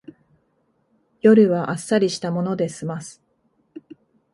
[1.21, 3.21] 夜はあっさりしたもので済ます